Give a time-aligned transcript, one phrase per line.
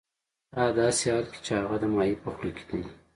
[0.55, 2.81] ه داسې حال کې چې هغه د ماهي په خوله کې دی